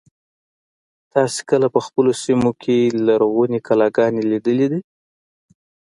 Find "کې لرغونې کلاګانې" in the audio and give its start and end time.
2.61-4.21